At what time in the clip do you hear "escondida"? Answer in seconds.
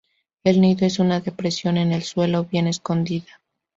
2.65-3.39